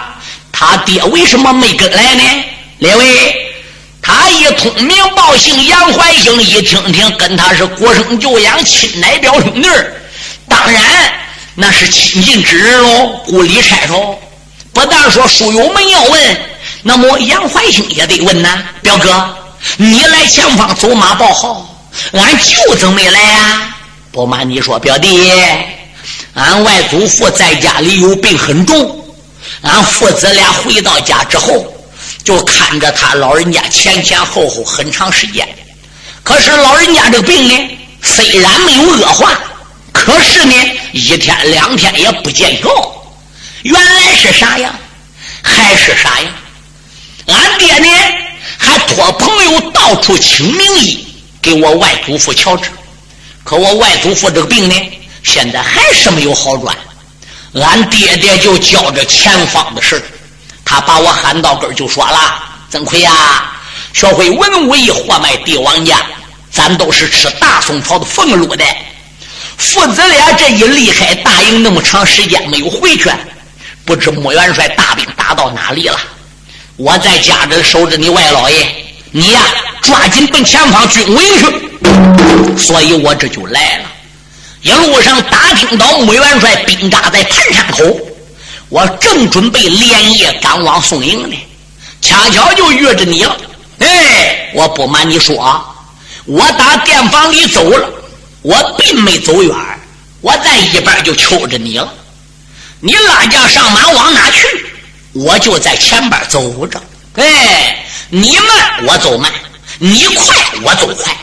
[0.53, 2.22] 他爹为什么没跟来呢？
[2.78, 3.34] 列位，
[4.01, 9.68] 他一通名报姓杨怀兴，一听听跟他是国生舅养亲奶表兄弟
[10.49, 11.12] 当然
[11.57, 14.16] 那是亲近之人喽，故里差喽。
[14.79, 16.41] 不但说书友们要问，
[16.83, 18.62] 那么杨怀兴也得问呐。
[18.81, 19.37] 表哥，
[19.76, 21.68] 你来前方走马报号，
[22.12, 23.76] 俺舅怎么没来呀？
[24.12, 25.33] 不瞒你说，表弟，
[26.35, 29.05] 俺外祖父在家里有病很重，
[29.62, 31.66] 俺父子俩回到家之后，
[32.22, 35.49] 就看着他老人家前前后后很长时间。
[36.22, 39.37] 可是老人家这病呢，虽然没有恶化，
[39.93, 40.55] 可是呢，
[40.93, 42.95] 一天两天也不见效。
[43.63, 44.73] 原来是啥呀？
[45.43, 46.31] 还是啥呀？
[47.27, 47.87] 俺爹呢，
[48.57, 51.07] 还托朋友到处请名医
[51.43, 52.71] 给我外祖父瞧治，
[53.45, 54.75] 可我外祖父这个病呢，
[55.23, 56.75] 现在还是没有好转。
[57.55, 60.03] 俺爹爹就叫着前方的事
[60.65, 63.53] 他把我喊到跟儿就说了：“曾奎呀，
[63.93, 65.97] 学会文武艺，活埋帝王家，
[66.51, 68.65] 咱都是吃大宋朝的俸禄的。
[69.57, 73.11] 父子俩这一离开大营那么长时间没有回去。”
[73.89, 75.99] 不知穆元帅大兵打到哪里了？
[76.76, 78.68] 我在家里守着你外老爷，
[79.12, 79.41] 你呀
[79.80, 82.59] 抓紧奔前方军营去。
[82.59, 83.84] 所以我这就来了。
[84.61, 87.99] 一路上打听到穆元帅兵扎在盘山口，
[88.68, 91.36] 我正准备连夜赶往宋营呢，
[92.03, 93.34] 恰巧就遇着你了。
[93.78, 95.64] 哎，我不瞒你说，
[96.26, 97.89] 我打店房里走了，
[98.43, 99.57] 我并没走远，
[100.20, 101.91] 我在一边就求着你了。
[102.81, 104.66] 你拉架上马往哪去？
[105.14, 106.81] 我就在前边走着。
[107.14, 109.33] 哎，你慢我走慢，
[109.79, 111.16] 你快我走快。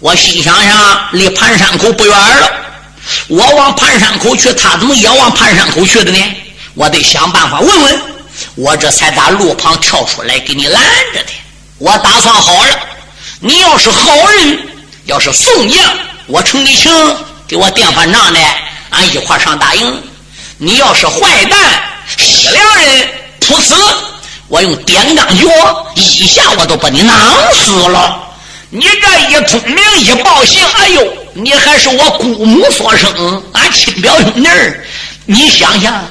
[0.00, 2.50] 我心想想，离盘山口不远了。
[3.28, 6.18] 我往盘山口去，他怎么也往盘山口去的呢？
[6.74, 8.02] 我得想办法问问。
[8.54, 10.82] 我这才打路旁跳出来给你拦
[11.12, 11.30] 着的。
[11.78, 12.78] 我打算好了，
[13.40, 14.68] 你要是好人，
[15.06, 15.80] 要是宋将，
[16.26, 16.92] 我承你情，
[17.46, 18.40] 给我垫饭账的，
[18.90, 20.02] 俺一块上大营。
[20.60, 21.58] 你要是坏蛋、
[22.16, 23.74] 西凉人，不死，
[24.48, 27.16] 我用点钢脚一下我都把你囊
[27.54, 28.24] 死了。
[28.70, 34.48] 你这一通名一报姓，哎呦，你还是我姑母所生，俺亲表兄弟。
[35.26, 36.04] 你想想，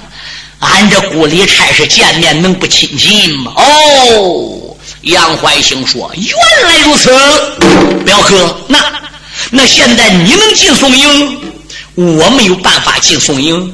[0.59, 3.51] 俺这故里差事见面能不亲近吗？
[3.57, 6.33] 哦，杨怀兴说：“原
[6.63, 7.09] 来如此，
[8.05, 8.79] 表哥，那
[9.49, 11.37] 那现在你能进宋营，
[11.95, 13.73] 我没有办法进宋营。”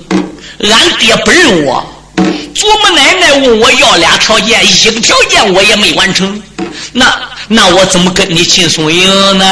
[0.60, 1.86] 俺爹不认我，
[2.54, 6.42] 祖母奶奶问我要俩条件，一个条件我也没完成。
[6.94, 7.06] 那
[7.48, 9.46] 那我怎么跟你进宋营呢？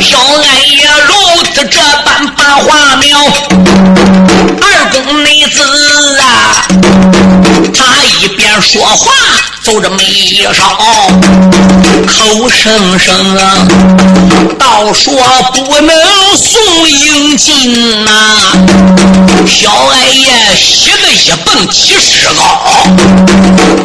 [0.00, 3.18] 小俺爷如此这般把话苗，
[4.60, 5.60] 二公妹子
[6.20, 6.62] 啊，
[7.74, 9.12] 他一边说话。
[9.66, 10.62] 走着眉梢，
[12.06, 13.66] 口声声啊，
[14.56, 15.12] 倒说
[15.54, 15.92] 不能
[16.36, 18.10] 送迎进呐。
[19.44, 22.62] 小矮爷喜得一蹦几尺高，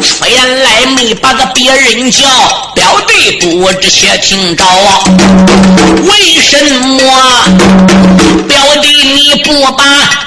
[0.00, 2.28] 出言来没把个别人叫，
[2.76, 4.64] 表弟不知且听着，
[6.04, 7.02] 为什么
[8.46, 9.84] 表弟你不把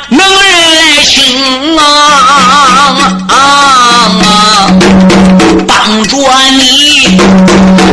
[0.10, 1.84] 能人来请啊
[3.30, 3.55] 啊？
[5.86, 6.18] 帮着
[6.50, 7.16] 你，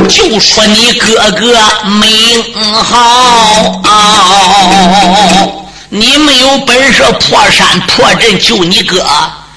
[0.09, 1.55] 就说你哥哥
[2.01, 3.82] 命好，
[5.90, 9.05] 你没有本事破山破阵救你哥，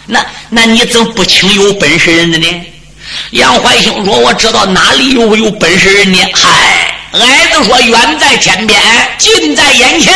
[0.07, 0.19] 那
[0.49, 2.45] 那你怎么不请有本事人的呢？
[3.29, 6.19] 杨怀兴说：“我知道哪里有有本事人呢？
[6.33, 6.49] 嗨，
[7.13, 8.81] 矮子说：远在天边，
[9.17, 10.13] 近在眼前。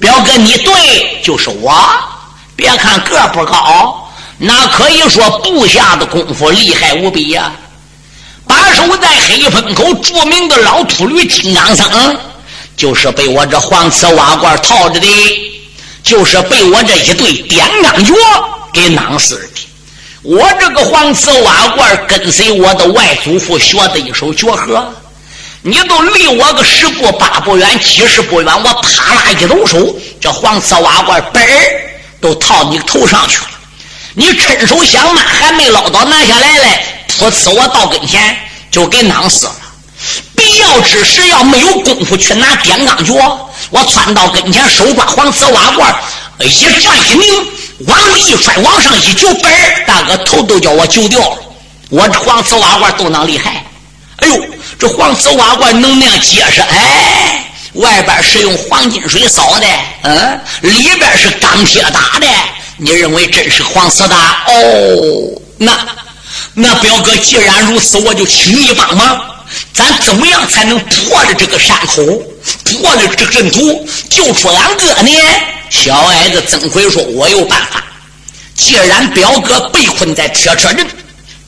[0.00, 1.72] 表哥，你对，就是我。
[2.56, 4.05] 别看个不高，
[4.38, 7.52] 那可以说部下的功夫厉害无比呀。
[8.46, 12.16] 把守在黑风口著名的老秃驴金刚僧，
[12.76, 15.08] 就是被我这黄瓷瓦罐套着的，
[16.02, 18.14] 就是被我这一对点钢脚
[18.72, 19.60] 给囊死的。”
[20.22, 24.84] 我这个黄瓷瓦罐跟随我的外祖父学的一手绝活，
[25.62, 31.80] 你都离我个十步八步远，几十步远，我啪啦一抖手，这黄瓷瓦罐嘣儿
[32.20, 33.50] 都套你头上去了。
[34.18, 36.84] 你趁手想骂，还没捞到拿下来嘞，
[37.18, 38.34] 噗呲，我到跟前
[38.70, 39.52] 就给囊死了。
[40.34, 43.14] 必要之时，要没有功夫去拿点钢脚，
[43.68, 45.94] 我窜到跟前，手抓黄瓷瓦罐，
[46.40, 46.50] 一
[46.80, 47.46] 转一拧。
[47.86, 51.36] 往里一摔，往上一揪，嘣儿大哥头都叫我揪掉了。
[51.90, 53.66] 我这黄瓷瓦罐都能厉害，
[54.16, 54.46] 哎呦，
[54.78, 57.44] 这黄瓷瓦罐能那样结实，哎，
[57.74, 59.66] 外边是用黄金水烧的，
[60.04, 62.26] 嗯，里边是钢铁打的。
[62.78, 64.14] 你认为真是黄色的？
[64.14, 65.78] 哦，那
[66.54, 69.34] 那表哥，既然如此，我就请你帮忙。
[69.72, 72.02] 咱怎么样才能破了这个山口，
[72.64, 75.10] 破了这阵图，救出俺哥呢？
[75.70, 77.82] 小矮子曾奎说：“我有办法。
[78.54, 80.86] 既然表哥被困在铁车阵，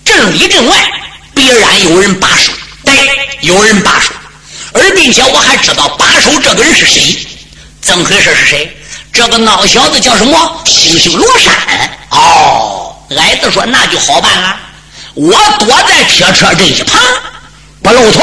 [0.05, 0.93] 阵里阵外
[1.35, 2.53] 必然有人把守，
[2.85, 2.95] 对，
[3.41, 4.11] 有人把守。
[4.73, 7.27] 而并且我还知道把守这个人是谁。
[7.83, 8.77] 曾奎说是谁？
[9.19, 10.63] 这个孬小子叫什么？
[10.65, 11.53] 星星罗山。
[12.11, 14.57] 哦，矮子说那就好办了。
[15.15, 17.03] 我躲在铁车阵一旁，
[17.83, 18.23] 不露头，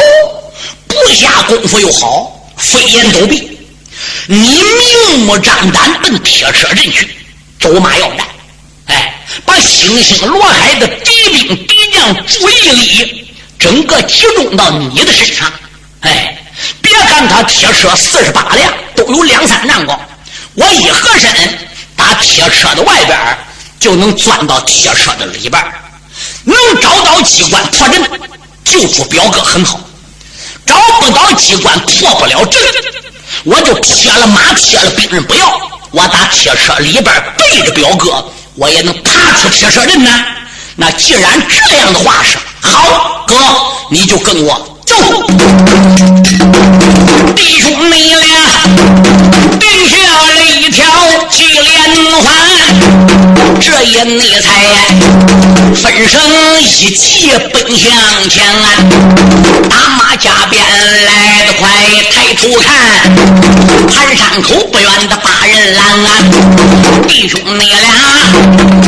[0.87, 3.59] 不下功夫又好，飞檐走壁。”
[4.27, 7.09] 你明目张胆奔铁车阵去，
[7.59, 8.25] 走马要战，
[8.85, 15.51] 哎，把星星罗海的敌兵敌将注意力整个集中到你的身上，
[15.99, 16.37] 哎，
[16.81, 19.99] 别看他铁车四十八辆，都有两三丈高，
[20.56, 21.60] 我一合身，
[21.95, 23.18] 打铁车的外边
[23.80, 25.62] 就能钻到铁车的里边
[26.45, 28.01] 能找到机关破阵，
[28.64, 29.78] 救出表哥很好；
[30.66, 32.62] 找不到机关破不了阵。
[33.43, 35.60] 我就撇了马，撇了兵刃，不要
[35.91, 37.03] 我打铁车里边
[37.38, 38.26] 背着表哥，
[38.56, 40.10] 我也能爬出铁车阵呢。
[40.78, 43.36] 那既然这样的话是好，哥
[43.89, 44.95] 你就跟我走。
[47.36, 48.23] 弟兄你俩
[49.59, 50.86] 定下了一条
[51.29, 51.73] 计连
[52.21, 52.25] 环，
[53.61, 54.47] 这一你才
[55.75, 56.13] 分身
[56.61, 57.91] 一骑奔向
[58.29, 58.43] 前，
[59.69, 60.63] 打马加鞭
[61.05, 61.09] 来
[61.45, 61.69] 得快，
[62.11, 62.65] 抬头看，
[63.91, 65.77] 盘山口不远的八人拦，
[67.07, 67.79] 弟兄你俩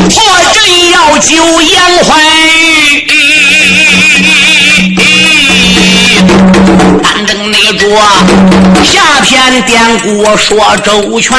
[0.09, 0.15] 破
[0.53, 0.57] 阵
[0.91, 1.75] 要救杨
[2.05, 2.07] 怀
[7.47, 7.87] 单等你着
[8.83, 11.37] 下篇典故说周全。